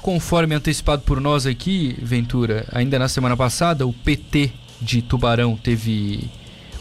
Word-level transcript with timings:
conforme 0.00 0.54
antecipado 0.54 1.02
por 1.02 1.20
nós 1.20 1.46
aqui, 1.46 1.96
Ventura, 2.00 2.66
ainda 2.72 2.98
na 2.98 3.08
semana 3.08 3.36
passada, 3.36 3.86
o 3.86 3.92
PT 3.92 4.52
de 4.80 5.02
Tubarão 5.02 5.56
teve 5.56 6.28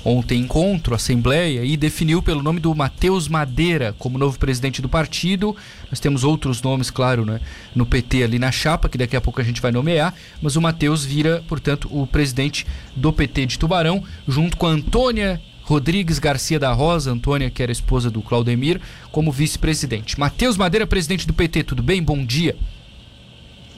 ontem 0.04 0.40
encontro, 0.42 0.96
assembleia, 0.96 1.64
e 1.64 1.76
definiu 1.76 2.22
pelo 2.22 2.42
nome 2.42 2.60
do 2.60 2.74
Matheus 2.74 3.28
Madeira 3.28 3.94
como 4.00 4.18
novo 4.18 4.40
presidente 4.40 4.82
do 4.82 4.88
partido. 4.88 5.56
Nós 5.90 6.00
temos 6.00 6.24
outros 6.24 6.62
nomes, 6.62 6.90
claro, 6.90 7.26
né, 7.26 7.42
no 7.76 7.86
PT 7.86 8.24
ali 8.24 8.40
na 8.40 8.52
chapa, 8.52 8.90
que 8.90 8.98
daqui 8.98 9.16
a 9.16 9.22
pouco 9.22 9.42
a 9.42 9.44
gente 9.44 9.62
vai 9.62 9.72
nomear, 9.72 10.14
mas 10.42 10.56
o 10.56 10.62
Matheus 10.62 11.04
vira, 11.04 11.44
portanto, 11.48 11.90
o 11.92 12.08
presidente 12.08 12.66
do 12.96 13.12
PT 13.12 13.46
de 13.46 13.60
Tubarão, 13.60 14.04
junto 14.28 14.56
com 14.58 14.68
a 14.68 14.72
Antônia 14.72 15.42
Rodrigues 15.64 16.18
Garcia 16.18 16.60
da 16.60 16.74
Rosa, 16.74 17.12
Antônia, 17.12 17.52
que 17.52 17.62
era 17.62 17.72
esposa 17.72 18.10
do 18.10 18.24
Claudemir, 18.24 18.82
como 19.12 19.32
vice-presidente. 19.32 20.20
Matheus 20.20 20.58
Madeira, 20.58 20.88
presidente 20.88 21.28
do 21.28 21.34
PT, 21.34 21.64
tudo 21.64 21.84
bem? 21.84 22.02
Bom 22.02 22.26
dia. 22.26 22.56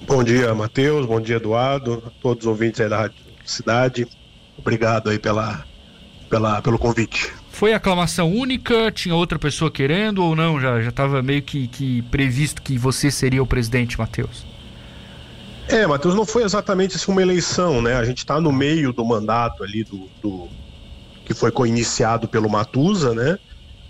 Bom 0.07 0.23
dia, 0.23 0.53
Matheus. 0.53 1.05
Bom 1.05 1.21
dia, 1.21 1.37
Eduardo. 1.37 2.03
A 2.05 2.09
todos 2.21 2.45
os 2.45 2.49
ouvintes 2.49 2.81
aí 2.81 2.89
da 2.89 2.97
Rádio 2.97 3.15
Cidade. 3.45 4.07
Obrigado 4.57 5.09
aí 5.09 5.19
pela, 5.19 5.63
pela, 6.29 6.61
pelo 6.61 6.77
convite. 6.77 7.31
Foi 7.49 7.73
aclamação 7.73 8.31
única? 8.31 8.91
Tinha 8.91 9.15
outra 9.15 9.37
pessoa 9.37 9.69
querendo 9.69 10.23
ou 10.23 10.35
não? 10.35 10.59
Já 10.59 10.79
estava 10.81 11.21
meio 11.21 11.41
que, 11.41 11.67
que 11.67 12.01
previsto 12.03 12.61
que 12.61 12.77
você 12.77 13.11
seria 13.11 13.41
o 13.41 13.47
presidente, 13.47 13.99
Matheus? 13.99 14.45
É, 15.67 15.85
Matheus, 15.85 16.15
não 16.15 16.25
foi 16.25 16.43
exatamente 16.43 16.95
assim 16.95 17.11
uma 17.11 17.21
eleição, 17.21 17.81
né? 17.81 17.95
A 17.95 18.03
gente 18.03 18.19
está 18.19 18.41
no 18.41 18.51
meio 18.51 18.91
do 18.91 19.05
mandato 19.05 19.63
ali 19.63 19.83
do, 19.83 20.09
do 20.21 20.49
que 21.25 21.33
foi 21.33 21.51
iniciado 21.67 22.27
pelo 22.27 22.49
Matusa, 22.49 23.13
né? 23.13 23.37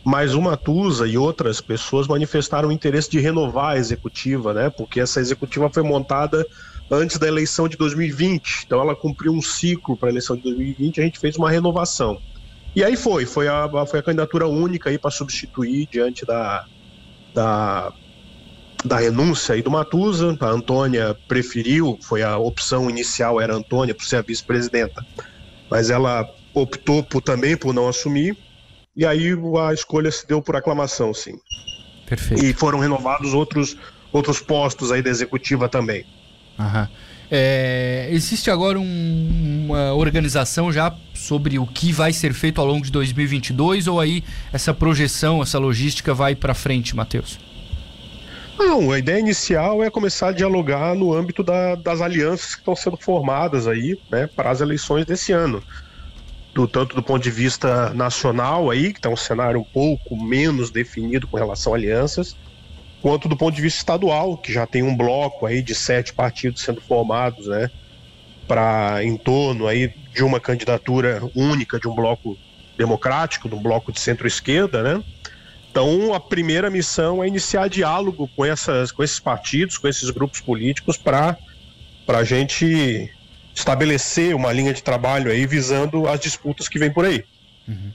Mas 0.03 0.33
o 0.33 0.41
Matusa 0.41 1.07
e 1.07 1.17
outras 1.17 1.61
pessoas 1.61 2.07
manifestaram 2.07 2.69
o 2.69 2.71
interesse 2.71 3.09
de 3.09 3.19
renovar 3.19 3.73
a 3.73 3.77
executiva, 3.77 4.53
né? 4.53 4.69
Porque 4.69 4.99
essa 4.99 5.19
executiva 5.19 5.69
foi 5.69 5.83
montada 5.83 6.45
antes 6.89 7.17
da 7.17 7.27
eleição 7.27 7.69
de 7.69 7.77
2020, 7.77 8.63
então 8.65 8.81
ela 8.81 8.95
cumpriu 8.95 9.31
um 9.31 9.41
ciclo 9.41 9.95
para 9.95 10.09
a 10.09 10.11
eleição 10.11 10.35
de 10.35 10.43
2020, 10.43 10.99
a 10.99 11.03
gente 11.03 11.19
fez 11.19 11.37
uma 11.37 11.49
renovação. 11.49 12.19
E 12.75 12.83
aí 12.83 12.95
foi, 12.95 13.25
foi 13.25 13.47
a, 13.47 13.69
foi 13.85 13.99
a 13.99 14.03
candidatura 14.03 14.47
única 14.47 14.89
aí 14.89 14.97
para 14.97 15.11
substituir 15.11 15.87
diante 15.91 16.25
da, 16.25 16.65
da, 17.33 17.93
da 18.83 18.97
renúncia 18.97 19.55
aí 19.55 19.61
do 19.61 19.69
Matusa. 19.69 20.37
A 20.39 20.47
Antônia 20.47 21.17
preferiu, 21.27 21.97
foi 22.01 22.23
a 22.23 22.37
opção 22.37 22.89
inicial 22.89 23.39
era 23.39 23.53
a 23.53 23.57
Antônia 23.57 23.93
para 23.95 24.05
ser 24.05 24.17
a 24.17 24.21
vice-presidenta, 24.21 25.05
mas 25.69 25.89
ela 25.89 26.29
optou 26.53 27.03
por, 27.03 27.21
também 27.21 27.55
por 27.55 27.73
não 27.73 27.87
assumir, 27.87 28.37
e 28.95 29.05
aí 29.05 29.33
a 29.67 29.73
escolha 29.73 30.11
se 30.11 30.27
deu 30.27 30.41
por 30.41 30.55
aclamação, 30.55 31.13
sim. 31.13 31.35
Perfeito. 32.07 32.43
E 32.43 32.53
foram 32.53 32.79
renovados 32.79 33.33
outros, 33.33 33.77
outros 34.11 34.39
postos 34.39 34.91
aí 34.91 35.01
da 35.01 35.09
executiva 35.09 35.69
também. 35.69 36.05
Aham. 36.59 36.89
É, 37.33 38.09
existe 38.11 38.51
agora 38.51 38.77
um, 38.77 39.65
uma 39.65 39.93
organização 39.93 40.69
já 40.69 40.93
sobre 41.13 41.57
o 41.57 41.65
que 41.65 41.93
vai 41.93 42.11
ser 42.11 42.33
feito 42.33 42.59
ao 42.59 42.67
longo 42.67 42.83
de 42.83 42.91
2022 42.91 43.87
ou 43.87 44.01
aí 44.01 44.21
essa 44.51 44.73
projeção, 44.73 45.41
essa 45.41 45.57
logística 45.57 46.13
vai 46.13 46.35
para 46.35 46.53
frente, 46.53 46.93
Matheus? 46.93 47.39
Não, 48.59 48.91
a 48.91 48.99
ideia 48.99 49.17
inicial 49.17 49.81
é 49.81 49.89
começar 49.89 50.27
a 50.27 50.31
dialogar 50.33 50.93
no 50.93 51.13
âmbito 51.13 51.41
da, 51.41 51.75
das 51.75 52.01
alianças 52.01 52.53
que 52.53 52.59
estão 52.59 52.75
sendo 52.75 52.97
formadas 52.97 53.65
aí, 53.65 53.97
né, 54.11 54.27
para 54.27 54.51
as 54.51 54.59
eleições 54.59 55.05
desse 55.05 55.31
ano 55.31 55.63
do 56.53 56.67
tanto 56.67 56.95
do 56.95 57.03
ponto 57.03 57.23
de 57.23 57.31
vista 57.31 57.93
nacional 57.93 58.69
aí, 58.69 58.91
que 58.91 58.99
está 58.99 59.09
um 59.09 59.15
cenário 59.15 59.61
um 59.61 59.63
pouco 59.63 60.21
menos 60.21 60.69
definido 60.69 61.27
com 61.27 61.37
relação 61.37 61.73
a 61.73 61.77
alianças, 61.77 62.35
quanto 63.01 63.29
do 63.29 63.37
ponto 63.37 63.55
de 63.55 63.61
vista 63.61 63.79
estadual, 63.79 64.37
que 64.37 64.51
já 64.51 64.67
tem 64.67 64.83
um 64.83 64.95
bloco 64.95 65.45
aí 65.45 65.61
de 65.61 65.73
sete 65.73 66.13
partidos 66.13 66.61
sendo 66.61 66.81
formados, 66.81 67.47
né, 67.47 67.69
para 68.47 69.03
em 69.03 69.17
torno 69.17 69.67
aí 69.67 69.93
de 70.13 70.23
uma 70.23 70.39
candidatura 70.39 71.21
única 71.33 71.79
de 71.79 71.87
um 71.87 71.95
bloco 71.95 72.37
democrático, 72.77 73.47
de 73.47 73.55
um 73.55 73.61
bloco 73.61 73.91
de 73.91 73.99
centro-esquerda, 73.99 74.83
né? 74.83 75.03
Então, 75.69 76.13
a 76.13 76.19
primeira 76.19 76.69
missão 76.69 77.23
é 77.23 77.27
iniciar 77.27 77.69
diálogo 77.69 78.29
com, 78.35 78.43
essas, 78.43 78.91
com 78.91 79.01
esses 79.01 79.21
partidos, 79.21 79.77
com 79.77 79.87
esses 79.87 80.09
grupos 80.09 80.41
políticos, 80.41 80.97
para 80.97 81.37
a 82.09 82.23
gente 82.25 83.09
estabelecer 83.53 84.35
uma 84.35 84.51
linha 84.51 84.73
de 84.73 84.81
trabalho 84.81 85.31
aí 85.31 85.45
visando 85.45 86.07
as 86.07 86.19
disputas 86.19 86.67
que 86.67 86.79
vem 86.79 86.91
por 86.91 87.05
aí. 87.05 87.23
Uhum. 87.67 87.91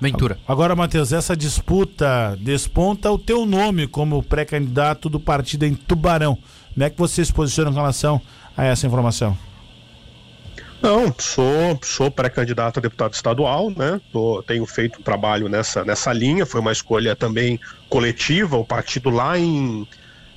Ventura. 0.00 0.38
Agora, 0.46 0.76
Matheus, 0.76 1.12
essa 1.12 1.36
disputa 1.36 2.36
desponta 2.38 3.10
o 3.10 3.18
teu 3.18 3.46
nome 3.46 3.86
como 3.86 4.22
pré-candidato 4.22 5.08
do 5.08 5.18
partido 5.18 5.64
em 5.64 5.74
Tubarão. 5.74 6.38
Como 6.74 6.84
é 6.84 6.90
que 6.90 6.98
você 6.98 7.24
se 7.24 7.32
posiciona 7.32 7.70
em 7.70 7.74
relação 7.74 8.20
a 8.56 8.64
essa 8.64 8.86
informação? 8.86 9.36
Não, 10.82 11.14
sou, 11.18 11.78
sou 11.82 12.10
pré-candidato 12.10 12.78
a 12.78 12.82
deputado 12.82 13.14
estadual, 13.14 13.70
né? 13.70 13.98
Tô, 14.12 14.42
tenho 14.42 14.66
feito 14.66 15.00
um 15.00 15.02
trabalho 15.02 15.48
nessa, 15.48 15.84
nessa 15.84 16.12
linha, 16.12 16.44
foi 16.44 16.60
uma 16.60 16.72
escolha 16.72 17.16
também 17.16 17.58
coletiva. 17.88 18.58
O 18.58 18.64
partido 18.64 19.08
lá 19.08 19.38
em, 19.38 19.88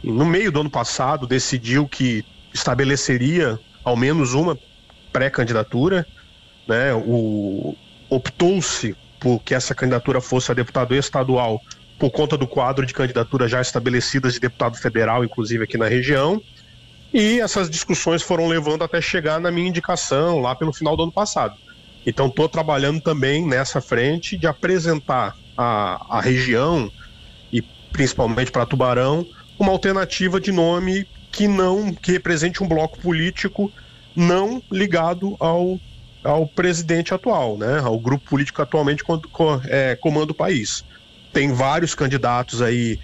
no 0.01 0.25
meio 0.25 0.51
do 0.51 0.61
ano 0.61 0.69
passado 0.69 1.27
decidiu 1.27 1.87
que 1.87 2.23
estabeleceria 2.53 3.59
ao 3.89 3.97
menos 3.97 4.33
uma 4.33 4.57
pré-candidatura, 5.11 6.05
né? 6.67 6.93
O 6.93 7.75
optou-se 8.09 8.95
por 9.19 9.39
que 9.43 9.53
essa 9.53 9.75
candidatura 9.75 10.21
fosse 10.21 10.51
a 10.51 10.55
deputado 10.55 10.95
estadual 10.95 11.61
por 11.99 12.09
conta 12.09 12.37
do 12.37 12.47
quadro 12.47 12.85
de 12.85 12.93
candidaturas 12.93 13.51
já 13.51 13.61
estabelecidas 13.61 14.33
de 14.33 14.39
deputado 14.39 14.77
federal, 14.77 15.23
inclusive 15.23 15.63
aqui 15.63 15.77
na 15.77 15.87
região. 15.87 16.41
E 17.13 17.39
essas 17.39 17.69
discussões 17.69 18.21
foram 18.21 18.47
levando 18.47 18.83
até 18.83 19.01
chegar 19.01 19.39
na 19.39 19.51
minha 19.51 19.67
indicação 19.67 20.39
lá 20.39 20.55
pelo 20.55 20.73
final 20.73 20.95
do 20.95 21.03
ano 21.03 21.11
passado. 21.11 21.55
Então 22.05 22.27
estou 22.27 22.47
trabalhando 22.47 23.01
também 23.01 23.45
nessa 23.45 23.81
frente 23.81 24.37
de 24.37 24.47
apresentar 24.47 25.35
a, 25.57 26.17
a 26.17 26.21
região 26.21 26.89
e 27.51 27.61
principalmente 27.91 28.51
para 28.51 28.65
Tubarão 28.65 29.25
uma 29.59 29.71
alternativa 29.71 30.39
de 30.39 30.51
nome 30.51 31.05
que 31.31 31.47
não 31.47 31.93
que 31.93 32.11
represente 32.11 32.63
um 32.63 32.67
bloco 32.67 32.99
político 32.99 33.71
não 34.15 34.61
ligado 34.71 35.35
ao, 35.39 35.79
ao 36.23 36.47
presidente 36.47 37.13
atual, 37.13 37.57
né? 37.57 37.79
Ao 37.79 37.99
grupo 37.99 38.29
político 38.29 38.61
atualmente 38.61 39.03
é, 39.67 39.95
comanda 39.95 40.31
o 40.31 40.35
país. 40.35 40.83
Tem 41.31 41.53
vários 41.53 41.93
candidatos 41.93 42.61
aí 42.61 42.99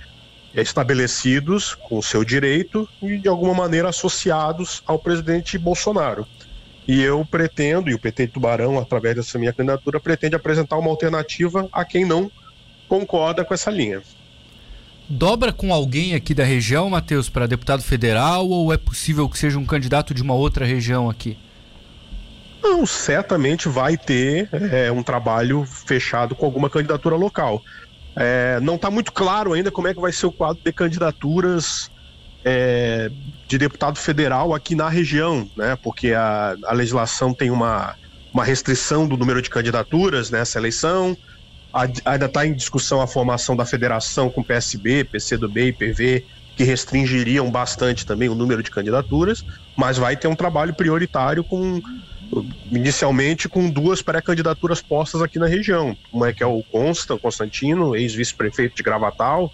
estabelecidos 0.54 1.76
com 1.76 2.02
seu 2.02 2.24
direito 2.24 2.88
e 3.02 3.18
de 3.18 3.28
alguma 3.28 3.54
maneira 3.54 3.90
associados 3.90 4.82
ao 4.86 4.98
presidente 4.98 5.58
Bolsonaro. 5.58 6.26
E 6.88 7.02
eu 7.02 7.26
pretendo, 7.26 7.90
e 7.90 7.94
o 7.94 8.00
PT 8.00 8.28
Tubarão, 8.28 8.78
através 8.80 9.16
dessa 9.16 9.40
minha 9.40 9.52
candidatura, 9.52 10.00
pretende 10.00 10.36
apresentar 10.36 10.78
uma 10.78 10.90
alternativa 10.90 11.68
a 11.72 11.84
quem 11.84 12.06
não 12.06 12.32
concorda 12.88 13.44
com 13.44 13.54
essa 13.54 13.72
linha. 13.72 14.02
Dobra 15.08 15.54
com 15.54 15.72
alguém 15.72 16.16
aqui 16.16 16.34
da 16.34 16.44
região, 16.44 16.90
Matheus, 16.90 17.30
para 17.30 17.48
deputado 17.48 17.84
federal 17.84 18.50
ou 18.50 18.74
é 18.74 18.78
possível 18.78 19.30
que 19.30 19.38
seja 19.38 19.60
um 19.60 19.66
candidato 19.66 20.14
de 20.14 20.24
uma 20.24 20.34
outra 20.34 20.66
região 20.66 21.10
aqui? 21.10 21.38
Não, 22.64 22.86
certamente 22.86 23.70
vai 23.70 23.96
ter 23.96 24.50
é, 24.52 24.92
um 24.92 25.04
trabalho 25.04 25.64
fechado 25.66 26.34
com 26.34 26.46
alguma 26.46 26.70
candidatura 26.70 27.16
local. 27.16 27.62
É, 28.16 28.60
não 28.62 28.76
está 28.76 28.90
muito 28.90 29.12
claro 29.12 29.54
ainda 29.54 29.70
como 29.70 29.88
é 29.88 29.94
que 29.94 30.02
vai 30.02 30.12
ser 30.12 30.26
o 30.26 30.32
quadro 30.32 30.64
de 30.64 30.74
candidaturas 30.74 31.92
é, 32.44 33.12
de 33.48 33.58
deputado 33.60 34.00
federal 34.00 34.56
aqui 34.56 34.74
na 34.74 34.90
região, 34.90 35.48
né? 35.56 35.78
Porque 35.84 36.14
a, 36.14 36.56
a 36.66 36.74
legislação 36.74 37.34
tem 37.34 37.52
uma, 37.52 37.96
uma 38.34 38.44
restrição 38.44 39.08
do 39.08 39.16
número 39.16 39.42
de 39.42 39.50
candidaturas 39.50 40.32
nessa 40.32 40.58
eleição 40.58 41.16
ainda 42.06 42.26
está 42.26 42.46
em 42.46 42.54
discussão 42.54 43.02
a 43.02 43.08
formação 43.08 43.56
da 43.56 43.66
federação 43.66 44.30
com 44.30 44.42
PSB, 44.42 45.04
PCdoB 45.04 45.68
e 45.68 45.74
PV, 45.74 46.26
que 46.56 46.64
restringiriam 46.64 47.52
bastante 47.52 48.06
também 48.06 48.30
o 48.30 48.36
número 48.36 48.64
de 48.64 48.72
candidaturas, 48.72 49.46
mas 49.76 49.98
vai 49.98 50.16
ter 50.16 50.30
um 50.30 50.36
trabalho 50.36 50.74
prioritário 50.74 51.44
com 51.44 51.82
inicialmente 52.72 53.48
com 53.48 53.70
duas 53.70 54.02
pré-candidaturas 54.02 54.82
postas 54.82 55.22
aqui 55.22 55.38
na 55.38 55.48
região. 55.48 55.96
Uma 56.12 56.30
é 56.30 56.34
que 56.34 56.42
é 56.42 56.46
o 56.46 56.64
Constant 56.64 57.20
Constantino, 57.20 57.96
ex-vice-prefeito 57.96 58.76
de 58.76 58.82
Gravatal, 58.82 59.52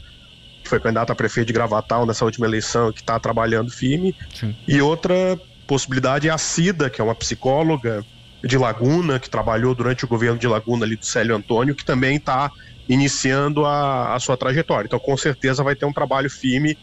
que 0.64 0.70
foi 0.70 0.80
candidato 0.80 1.12
a 1.12 1.16
prefeito 1.16 1.48
de 1.48 1.54
Gravatal 1.54 2.06
nessa 2.06 2.24
última 2.24 2.46
eleição, 2.46 2.92
que 2.94 3.02
está 3.02 3.20
trabalhando 3.20 3.72
firme. 3.72 4.16
Sim. 4.34 4.56
E 4.68 4.80
outra 4.80 5.40
possibilidade 5.68 6.30
é 6.30 6.32
a 6.32 6.38
Cida, 6.38 6.90
que 6.90 7.02
é 7.02 7.04
uma 7.04 7.16
psicóloga 7.16 8.06
de 8.44 8.58
Laguna, 8.58 9.20
que 9.20 9.30
trabalhou 9.30 9.76
durante 9.76 10.06
o 10.06 10.08
governo 10.08 10.38
de 10.38 10.48
Laguna 10.48 10.86
ali 10.86 10.96
do 10.96 11.06
Célio 11.06 11.36
Antônio, 11.36 11.76
que 11.76 11.86
também 11.86 12.16
está 12.16 12.52
iniciando 12.90 13.66
a, 13.66 14.16
a 14.16 14.20
sua 14.20 14.36
trajetória. 14.36 14.88
Então, 14.88 15.00
com 15.00 15.16
certeza, 15.16 15.64
vai 15.64 15.76
ter 15.76 15.86
um 15.86 15.94
trabalho 15.94 16.30
firme 16.30 16.78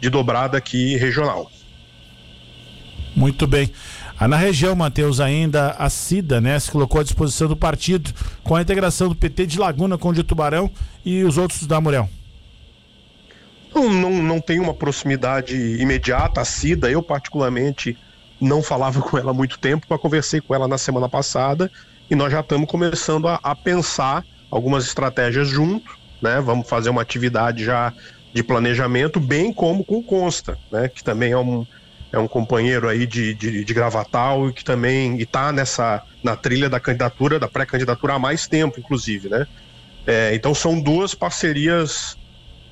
de 0.00 0.08
dobrada 0.08 0.58
aqui 0.58 0.96
regional. 0.96 1.50
Muito 3.14 3.46
bem. 3.46 3.70
Ah, 4.18 4.26
na 4.26 4.36
região, 4.36 4.74
Matheus, 4.74 5.20
ainda 5.20 5.70
a 5.72 5.90
CIDA, 5.90 6.40
né, 6.40 6.58
se 6.58 6.70
colocou 6.70 7.00
à 7.00 7.04
disposição 7.04 7.48
do 7.48 7.56
partido 7.56 8.12
com 8.42 8.54
a 8.54 8.62
integração 8.62 9.08
do 9.08 9.14
PT 9.14 9.46
de 9.46 9.58
Laguna 9.58 9.98
com 9.98 10.08
o 10.08 10.12
de 10.12 10.22
Tubarão 10.22 10.70
e 11.04 11.24
os 11.24 11.36
outros 11.36 11.66
da 11.66 11.80
Murel. 11.80 12.08
Não, 13.74 13.90
não, 13.90 14.22
não 14.22 14.40
tem 14.40 14.60
uma 14.60 14.74
proximidade 14.74 15.56
imediata, 15.56 16.40
a 16.40 16.44
Cida. 16.44 16.90
Eu, 16.90 17.02
particularmente, 17.02 17.96
não 18.42 18.62
falava 18.62 19.00
com 19.00 19.16
ela 19.16 19.30
há 19.30 19.34
muito 19.34 19.58
tempo, 19.58 19.86
mas 19.88 20.00
conversei 20.00 20.40
com 20.40 20.54
ela 20.54 20.66
na 20.66 20.76
semana 20.76 21.08
passada 21.08 21.70
e 22.10 22.14
nós 22.14 22.32
já 22.32 22.40
estamos 22.40 22.68
começando 22.68 23.28
a, 23.28 23.38
a 23.42 23.54
pensar 23.54 24.24
algumas 24.50 24.84
estratégias 24.84 25.48
junto, 25.48 25.96
né? 26.20 26.40
Vamos 26.40 26.68
fazer 26.68 26.90
uma 26.90 27.02
atividade 27.02 27.64
já 27.64 27.92
de 28.34 28.42
planejamento, 28.42 29.20
bem 29.20 29.52
como 29.52 29.84
com 29.84 29.98
o 29.98 30.02
Consta, 30.02 30.58
né? 30.70 30.88
Que 30.88 31.04
também 31.04 31.32
é 31.32 31.38
um, 31.38 31.64
é 32.12 32.18
um 32.18 32.26
companheiro 32.26 32.88
aí 32.88 33.06
de, 33.06 33.32
de, 33.32 33.64
de 33.64 33.74
Gravatal 33.74 34.48
e 34.48 34.52
que 34.52 34.64
também 34.64 35.18
está 35.18 35.52
nessa 35.52 36.02
na 36.22 36.36
trilha 36.36 36.68
da 36.68 36.80
candidatura, 36.80 37.38
da 37.38 37.48
pré-candidatura 37.48 38.14
há 38.14 38.18
mais 38.18 38.46
tempo, 38.48 38.78
inclusive, 38.78 39.28
né? 39.28 39.46
É, 40.04 40.34
então 40.34 40.52
são 40.52 40.80
duas 40.80 41.14
parcerias 41.14 42.16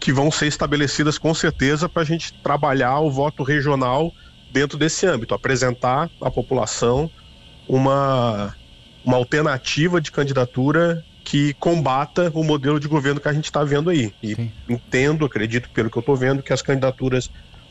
que 0.01 0.13
vão 0.13 0.31
ser 0.31 0.47
estabelecidas 0.47 1.17
com 1.17 1.33
certeza 1.33 1.89
para 1.89 2.03
a 2.03 2.05
gente 2.05 2.33
trabalhar 2.43 2.99
o 3.01 3.11
voto 3.11 3.43
regional 3.45 4.13
dentro 4.51 4.79
desse 4.79 5.07
âmbito, 5.07 5.35
apresentar 5.35 6.11
à 6.21 6.31
população 6.31 7.11
uma, 7.69 8.55
uma 9.05 9.17
alternativa 9.17 10.01
de 10.01 10.11
candidatura 10.11 11.05
que 11.25 11.55
combata 11.55 12.31
o 12.35 12.43
modelo 12.43 12.81
de 12.81 12.89
governo 12.89 13.21
que 13.21 13.29
a 13.29 13.33
gente 13.33 13.45
está 13.45 13.63
vendo 13.63 13.91
aí. 13.91 14.13
E 14.23 14.35
Sim. 14.35 14.51
entendo, 14.69 15.25
acredito, 15.25 15.71
pelo 15.71 15.91
que 15.91 15.97
eu 15.97 16.01
estou 16.01 16.17
vendo, 16.17 16.43
que 16.43 16.53
as 16.53 16.63
candidaturas 16.63 17.31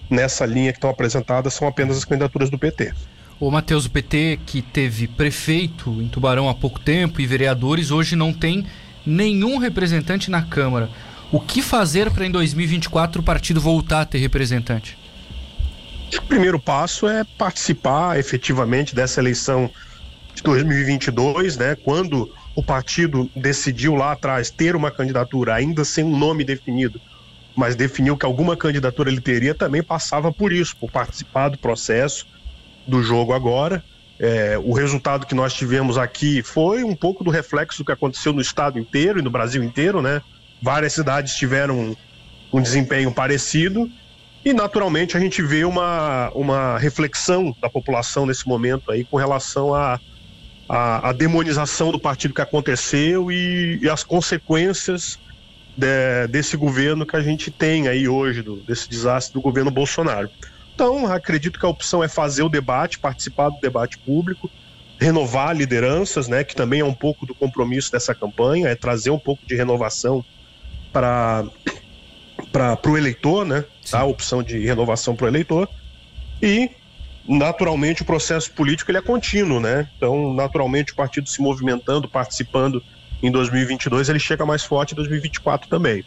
nessa 0.10 0.46
linha 0.46 0.72
que 0.72 0.78
estão 0.78 0.90
apresentadas 0.90 1.54
são 1.54 1.68
apenas 1.68 1.98
as 1.98 2.06
candidaturas 2.06 2.50
do 2.50 2.58
PT. 2.58 2.94
O 3.40 3.50
Matheus, 3.50 3.86
o 3.86 3.90
PT 3.90 4.40
que 4.46 4.62
teve 4.62 5.08
prefeito 5.08 6.02
em 6.02 6.08
Tubarão 6.08 6.50
há 6.50 6.54
pouco 6.54 6.80
tempo 6.80 7.22
e 7.22 7.28
vereadores, 7.28 7.90
hoje 7.90 8.16
não 8.16 8.34
tem 8.34 8.66
nenhum 9.06 9.58
representante 9.58 10.30
na 10.30 10.42
Câmara. 10.42 10.90
O 11.31 11.40
que 11.40 11.62
fazer 11.62 12.12
para 12.12 12.26
em 12.26 12.31
2024 12.31 13.22
o 13.22 13.24
partido 13.24 13.62
voltar 13.62 14.02
a 14.02 14.06
ter 14.06 14.18
representante? 14.18 14.98
O 16.17 16.21
primeiro 16.23 16.59
passo 16.59 17.07
é 17.07 17.23
participar 17.38 18.17
efetivamente 18.17 18.95
dessa 18.95 19.19
eleição 19.19 19.69
de 20.33 20.41
2022, 20.41 21.57
né? 21.57 21.75
Quando 21.75 22.33
o 22.56 22.63
partido 22.63 23.29
decidiu 23.35 23.95
lá 23.95 24.11
atrás 24.13 24.50
ter 24.50 24.75
uma 24.75 24.89
candidatura, 24.89 25.53
ainda 25.53 25.85
sem 25.85 26.03
um 26.03 26.17
nome 26.17 26.44
definido, 26.44 27.00
mas 27.56 27.75
definiu 27.75 28.17
que 28.17 28.25
alguma 28.25 28.56
candidatura 28.57 29.09
ele 29.09 29.21
teria, 29.21 29.53
também 29.53 29.83
passava 29.83 30.31
por 30.31 30.51
isso, 30.51 30.75
por 30.77 30.89
participar 30.89 31.50
do 31.50 31.57
processo 31.57 32.25
do 32.88 33.03
jogo 33.03 33.33
agora. 33.33 33.83
É, 34.19 34.57
o 34.57 34.73
resultado 34.73 35.25
que 35.25 35.35
nós 35.35 35.53
tivemos 35.53 35.97
aqui 35.97 36.41
foi 36.44 36.83
um 36.83 36.95
pouco 36.95 37.23
do 37.23 37.29
reflexo 37.29 37.79
do 37.79 37.85
que 37.85 37.91
aconteceu 37.91 38.33
no 38.33 38.41
estado 38.41 38.79
inteiro 38.79 39.19
e 39.19 39.21
no 39.21 39.29
Brasil 39.29 39.63
inteiro, 39.63 40.01
né? 40.01 40.21
Várias 40.61 40.94
cidades 40.94 41.35
tiveram 41.35 41.79
um, 41.79 41.95
um 42.51 42.61
desempenho 42.61 43.13
parecido 43.13 43.89
e 44.44 44.53
naturalmente 44.53 45.18
a 45.18 45.19
gente 45.19 45.41
vê 45.41 45.65
uma, 45.65 46.30
uma 46.33 46.77
reflexão 46.77 47.56
da 47.62 47.69
população 47.69 48.25
nesse 48.25 48.47
momento 48.47 48.91
aí 48.91 49.03
com 49.03 49.18
relação 49.18 49.74
à 49.74 50.00
a, 50.68 50.75
a, 50.75 51.09
a, 51.09 51.13
demonização 51.13 51.91
do 51.91 52.00
partido 52.00 52.33
que 52.33 52.41
aconteceu 52.41 53.31
e, 53.31 53.80
e 53.81 53.89
as 53.89 54.03
consequências 54.03 55.19
de, 55.75 56.27
desse 56.27 56.56
governo 56.56 57.06
que 57.06 57.15
a 57.15 57.21
gente 57.21 57.51
tem 57.51 57.88
aí 57.88 58.07
hoje, 58.07 58.41
do, 58.41 58.57
desse 58.57 58.89
desastre 58.89 59.33
do 59.33 59.41
governo 59.41 59.71
Bolsonaro. 59.71 60.30
Então, 60.74 61.12
acredito 61.12 61.59
que 61.59 61.65
a 61.65 61.69
opção 61.69 62.01
é 62.01 62.07
fazer 62.07 62.44
o 62.44 62.50
debate, 62.50 63.00
participar 63.00 63.50
do 63.50 63.59
debate 63.59 63.97
público, 63.97 64.50
renovar 64.97 65.56
lideranças, 65.56 66.27
né, 66.27 66.44
que 66.44 66.56
também 66.56 66.81
é 66.81 66.85
um 66.85 66.94
pouco 66.94 67.25
do 67.25 67.33
compromisso 67.33 67.92
dessa 67.92 68.15
campanha, 68.15 68.69
é 68.69 68.75
trazer 68.75 69.09
um 69.09 69.19
pouco 69.19 69.45
de 69.45 69.56
renovação 69.56 70.24
para 70.92 71.45
para 72.51 72.80
o 72.88 72.98
eleitor, 72.98 73.46
né? 73.46 73.66
Tá? 73.90 74.00
A 74.00 74.06
opção 74.06 74.42
de 74.44 74.60
renovação 74.60 75.16
para 75.16 75.25
o 75.25 75.28
eleitor. 75.28 75.68
E, 76.42 76.69
naturalmente, 77.28 78.01
o 78.01 78.06
processo 78.06 78.51
político 78.51 78.92
ele 78.92 78.98
é 78.98 79.01
contínuo, 79.01 79.60
né? 79.60 79.88
Então, 79.98 80.34
naturalmente, 80.34 80.94
o 80.94 80.96
partido 80.96 81.30
se 81.30 81.42
movimentando, 81.42 82.07
participando 82.07 82.84
em 83.22 83.31
2022, 83.31 84.10
ele 84.10 84.19
chega 84.19 84.46
mais 84.46 84.63
forte 84.63 84.94
em 84.94 84.96
2024 84.96 85.69
também. 85.69 86.04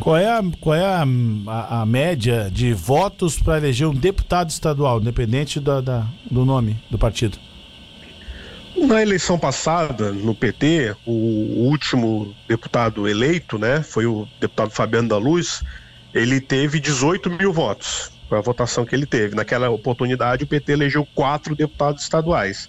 Qual 0.00 0.16
é 0.16 0.30
a, 0.30 0.42
qual 0.60 0.76
é 0.76 0.84
a, 0.84 1.04
a, 1.48 1.82
a 1.82 1.86
média 1.86 2.48
de 2.50 2.72
votos 2.72 3.38
para 3.38 3.58
eleger 3.58 3.86
um 3.86 3.94
deputado 3.94 4.48
estadual, 4.48 5.00
independente 5.00 5.58
da, 5.58 5.80
da, 5.80 6.06
do 6.30 6.44
nome 6.44 6.76
do 6.88 6.96
partido? 6.96 7.36
Na 8.76 9.02
eleição 9.02 9.38
passada, 9.38 10.12
no 10.12 10.34
PT, 10.34 10.94
o, 11.04 11.66
último 11.68 12.34
deputado 12.46 13.08
eleito, 13.08 13.58
né, 13.58 13.82
foi 13.82 14.06
o 14.06 14.28
deputado 14.40 14.70
Fabiano 14.70 15.08
da 15.08 15.16
Luz, 15.16 15.62
ele 16.14 16.40
teve 16.40 16.78
18 16.78 17.30
mil 17.30 17.52
votos. 17.52 18.12
Foi 18.28 18.38
a 18.38 18.42
votação 18.42 18.84
que 18.84 18.94
ele 18.94 19.06
teve. 19.06 19.34
Naquela 19.34 19.70
oportunidade, 19.70 20.44
o 20.44 20.46
PT 20.46 20.72
elegeu 20.72 21.06
quatro 21.14 21.56
deputados 21.56 22.02
estaduais. 22.02 22.68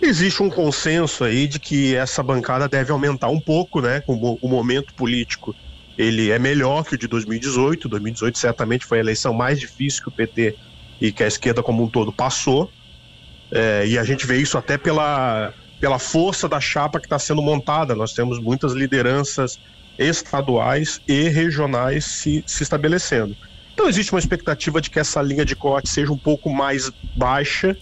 Existe 0.00 0.42
um 0.42 0.48
consenso 0.48 1.24
aí 1.24 1.46
de 1.46 1.58
que 1.58 1.94
essa 1.94 2.22
bancada 2.22 2.68
deve 2.68 2.90
aumentar 2.90 3.28
um 3.28 3.40
pouco, 3.40 3.80
né? 3.80 4.02
O, 4.06 4.38
o 4.40 4.48
momento 4.48 4.94
político 4.94 5.54
ele 5.98 6.30
é 6.30 6.38
melhor 6.38 6.84
que 6.84 6.94
o 6.94 6.98
de 6.98 7.08
2018. 7.08 7.88
2018 7.88 8.38
certamente 8.38 8.86
foi 8.86 8.98
a 8.98 9.00
eleição 9.00 9.34
mais 9.34 9.58
difícil 9.58 10.04
que 10.04 10.08
o 10.08 10.12
PT 10.12 10.56
e 11.00 11.10
que 11.10 11.24
a 11.24 11.26
esquerda 11.26 11.62
como 11.62 11.82
um 11.82 11.88
todo 11.88 12.12
passou. 12.12 12.70
É, 13.50 13.86
e 13.86 13.98
a 13.98 14.04
gente 14.04 14.26
vê 14.26 14.36
isso 14.36 14.58
até 14.58 14.76
pela, 14.76 15.52
pela 15.80 15.98
força 15.98 16.48
da 16.48 16.60
chapa 16.60 17.00
que 17.00 17.06
está 17.06 17.18
sendo 17.18 17.42
montada. 17.42 17.94
Nós 17.94 18.12
temos 18.12 18.38
muitas 18.40 18.72
lideranças 18.72 19.58
estaduais 19.98 21.00
e 21.08 21.28
regionais 21.28 22.04
se, 22.04 22.44
se 22.46 22.62
estabelecendo. 22.62 23.36
Então 23.72 23.88
existe 23.88 24.12
uma 24.12 24.18
expectativa 24.18 24.80
de 24.80 24.90
que 24.90 24.98
essa 24.98 25.22
linha 25.22 25.44
de 25.44 25.54
corte 25.56 25.88
seja 25.88 26.12
um 26.12 26.18
pouco 26.18 26.50
mais 26.50 26.90
baixa 27.16 27.76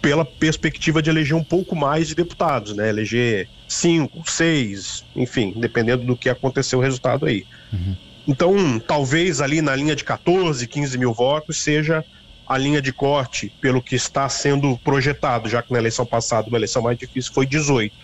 pela 0.00 0.24
perspectiva 0.24 1.00
de 1.00 1.08
eleger 1.08 1.34
um 1.34 1.42
pouco 1.42 1.74
mais 1.74 2.08
de 2.08 2.14
deputados, 2.14 2.76
né? 2.76 2.90
Eleger 2.90 3.48
cinco, 3.66 4.22
seis, 4.30 5.02
enfim, 5.16 5.54
dependendo 5.56 6.04
do 6.04 6.14
que 6.14 6.28
acontecer 6.28 6.76
o 6.76 6.80
resultado 6.80 7.24
aí. 7.24 7.44
Uhum. 7.72 7.96
Então, 8.26 8.78
talvez 8.78 9.40
ali 9.40 9.62
na 9.62 9.74
linha 9.74 9.96
de 9.96 10.04
14, 10.04 10.66
15 10.66 10.98
mil 10.98 11.14
votos 11.14 11.62
seja 11.62 12.04
a 12.46 12.58
linha 12.58 12.80
de 12.80 12.92
corte 12.92 13.52
pelo 13.60 13.80
que 13.82 13.94
está 13.94 14.28
sendo 14.28 14.76
projetado, 14.78 15.48
já 15.48 15.62
que 15.62 15.72
na 15.72 15.78
eleição 15.78 16.04
passada, 16.04 16.48
uma 16.48 16.58
eleição 16.58 16.82
mais 16.82 16.98
difícil, 16.98 17.32
foi 17.32 17.46
18. 17.46 17.94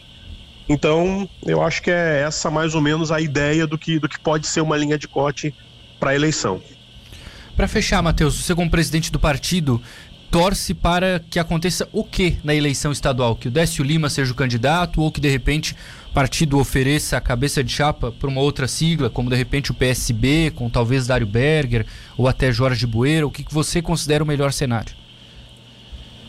Então, 0.69 1.29
eu 1.45 1.63
acho 1.63 1.83
que 1.83 1.91
é 1.91 2.23
essa 2.23 2.51
mais 2.51 2.75
ou 2.75 2.81
menos 2.81 3.11
a 3.11 3.21
ideia 3.21 3.67
do 3.67 3.77
que, 3.77 3.99
do 3.99 4.09
que 4.09 4.19
pode 4.19 4.47
ser 4.47 4.61
uma 4.61 4.77
linha 4.77 4.97
de 4.97 5.09
corte 5.09 5.55
para 5.99 6.11
a 6.11 6.15
eleição. 6.15 6.63
Para 7.57 7.69
fechar, 7.69 8.03
Matheus, 8.03 8.37
você 8.37 8.55
como 8.55 8.71
presidente 8.71 9.13
do 9.13 9.19
partido 9.19 9.83
torce 10.31 10.73
para 10.73 11.21
que 11.29 11.39
aconteça 11.39 11.89
o 11.93 12.05
que 12.05 12.39
na 12.45 12.55
eleição 12.55 12.93
estadual? 12.93 13.35
Que 13.35 13.49
o 13.49 13.51
Décio 13.51 13.85
Lima 13.85 14.09
seja 14.09 14.33
o 14.33 14.37
candidato 14.37 15.03
ou 15.03 15.11
que 15.11 15.21
de 15.21 15.29
repente 15.29 15.77
partido 16.13 16.59
ofereça 16.59 17.17
a 17.17 17.21
cabeça 17.21 17.63
de 17.63 17.73
chapa 17.73 18.11
para 18.11 18.29
uma 18.29 18.41
outra 18.41 18.67
sigla, 18.67 19.09
como 19.09 19.31
de 19.31 19.37
repente 19.37 19.71
o 19.71 19.75
PSB, 19.75 20.53
com 20.55 20.69
talvez 20.69 21.07
Dário 21.07 21.27
Berger 21.27 21.87
ou 22.17 22.27
até 22.27 22.53
Jorge 22.53 22.87
Bueira? 22.87 23.27
O 23.27 23.31
que, 23.31 23.45
que 23.45 23.55
você 23.55 23.81
considera 23.81 24.25
o 24.25 24.27
melhor 24.27 24.53
cenário? 24.53 24.95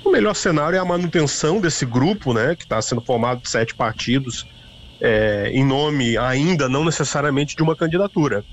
O 0.04 0.10
melhor 0.12 0.34
cenário 0.34 0.76
é 0.76 0.80
a 0.80 0.86
manutenção 0.86 1.62
desse 1.62 1.86
grupo, 1.86 2.34
né, 2.34 2.56
que 2.56 2.64
está 2.64 2.82
sendo 2.82 3.02
formado 3.02 3.42
de 3.42 3.50
sete 3.50 3.74
partidos, 3.74 4.46
é, 5.00 5.50
em 5.54 5.66
nome 5.66 6.18
ainda 6.18 6.68
não 6.68 6.84
necessariamente 6.84 7.56
de 7.56 7.64
uma 7.64 7.76
candidatura. 7.76 8.44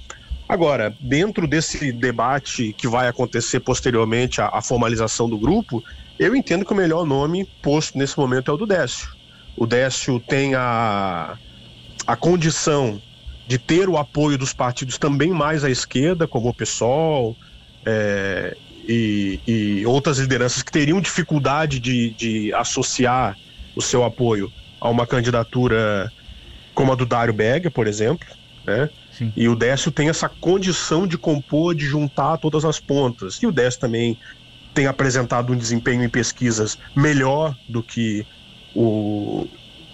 Agora, 0.49 0.95
dentro 0.99 1.47
desse 1.47 1.93
debate 1.93 2.73
que 2.73 2.89
vai 2.89 3.07
acontecer 3.07 3.61
posteriormente 3.61 4.41
à, 4.41 4.47
à, 4.47 4.63
formalização 4.63 5.29
do 5.29 5.37
grupo, 5.37 5.85
eu 6.19 6.35
entendo 6.35 6.65
que 6.65 6.73
o 6.73 6.77
melhor 6.77 7.05
nome 7.05 7.45
posto 7.61 7.99
nesse 7.99 8.17
momento 8.17 8.51
é 8.51 8.55
o 8.55 8.57
do 8.57 8.67
Décio. 8.67 9.18
O 9.59 9.67
Décio 9.67 10.21
tem 10.21 10.55
a, 10.55 11.37
a 12.07 12.17
condição 12.17 13.03
de 13.47 13.59
ter 13.59 13.89
o 13.89 13.97
apoio 13.97 14.39
dos 14.39 14.53
partidos 14.53 14.99
também 14.99 15.31
mais 15.31 15.65
à 15.65 15.71
esquerda, 15.71 16.29
como 16.29 16.49
o 16.49 16.55
PSOL 16.55 17.37
é, 17.85 18.57
e, 18.87 19.41
e, 19.47 19.87
outras 19.87 20.19
lideranças 20.19 20.63
que 20.63 20.71
teriam 20.71 21.01
dificuldade 21.01 21.81
de, 21.81 22.11
de 22.11 22.55
associar 22.55 23.37
o 23.75 23.83
seu 23.83 24.05
apoio 24.05 24.53
a 24.81 24.89
uma 24.89 25.07
candidatura 25.07 26.13
como 26.73 26.93
a 26.93 26.95
do 26.95 27.05
Dário 27.05 27.35
Berger, 27.35 27.71
por 27.71 27.89
exemplo. 27.89 28.29
Né? 28.65 28.89
Sim. 29.11 29.33
E 29.35 29.49
o 29.49 29.57
Décio 29.57 29.91
tem 29.91 30.09
essa 30.09 30.29
condição 30.29 31.07
de 31.07 31.19
compor, 31.19 31.75
de 31.75 31.85
juntar 31.85 32.37
todas 32.39 32.65
as 32.65 32.79
pontas. 32.79 33.37
E 33.43 33.47
o 33.47 33.51
Décio 33.51 33.81
também 33.81 34.17
tem 34.73 34.87
apresentado 34.87 35.53
um 35.53 35.57
desempenho 35.57 36.05
em 36.05 36.09
pesquisas 36.09 36.79
melhor 36.95 37.57
do 37.69 37.83
que 37.83 38.25
o, 38.75 39.47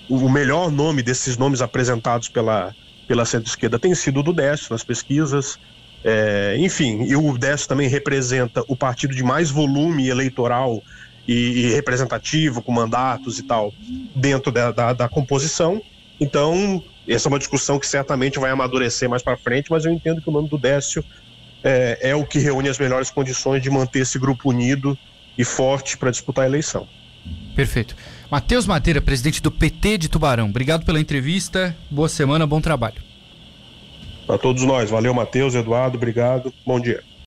o 0.09 0.29
melhor 0.29 0.71
nome 0.71 1.03
desses 1.03 1.37
nomes 1.37 1.63
apresentados 1.63 2.29
pela, 2.29 2.75
pela 3.07 3.25
centro-esquerda 3.25 3.79
tem 3.79 3.95
sido 3.95 4.21
o 4.21 4.23
do 4.23 4.33
Décio 4.33 4.69
nas 4.71 4.85
pesquisas. 4.85 5.59
É, 6.03 6.57
enfim, 6.59 7.05
e 7.05 7.17
o 7.17 7.39
Décio 7.39 7.67
também 7.67 7.89
representa 7.89 8.63
o 8.69 8.77
partido 8.77 9.15
de 9.15 9.23
mais 9.23 9.51
volume 9.51 10.09
eleitoral 10.09 10.83
e, 11.27 11.33
e 11.33 11.73
representativo, 11.73 12.61
com 12.61 12.73
mandatos 12.73 13.39
e 13.39 13.43
tal, 13.43 13.73
dentro 14.15 14.53
da, 14.53 14.71
da, 14.71 14.93
da 14.93 15.09
composição. 15.09 15.81
Então, 16.21 16.83
essa 17.09 17.29
é 17.29 17.31
uma 17.31 17.39
discussão 17.39 17.79
que 17.79 17.87
certamente 17.87 18.39
vai 18.39 18.51
amadurecer 18.51 19.09
mais 19.09 19.23
para 19.23 19.37
frente, 19.37 19.71
mas 19.71 19.85
eu 19.85 19.93
entendo 19.93 20.21
que 20.21 20.29
o 20.29 20.33
nome 20.33 20.49
do 20.49 20.59
Décio 20.59 21.03
é, 21.63 22.11
é 22.11 22.15
o 22.15 22.25
que 22.25 22.39
reúne 22.39 22.69
as 22.69 22.79
melhores 22.79 23.11
condições 23.11 23.63
de 23.63 23.71
manter 23.71 24.01
esse 24.01 24.19
grupo 24.19 24.51
unido 24.51 24.97
e 25.37 25.45
forte 25.45 25.97
para 25.97 26.11
disputar 26.11 26.45
a 26.45 26.49
eleição. 26.49 26.87
Perfeito. 27.55 27.97
Matheus 28.31 28.67
Madeira, 28.67 29.01
presidente 29.01 29.43
do 29.43 29.51
PT 29.51 29.99
de 29.99 30.09
Tubarão, 30.09 30.49
obrigado 30.49 30.85
pela 30.85 31.01
entrevista, 31.01 31.77
boa 31.91 32.09
semana, 32.09 32.47
bom 32.47 32.61
trabalho. 32.61 33.03
Para 34.27 34.39
todos 34.39 34.63
nós, 34.63 34.91
valeu 34.91 35.13
Matheus, 35.13 35.55
Eduardo, 35.55 35.97
obrigado, 35.97 36.53
bom 36.67 36.81
dia. 36.81 37.03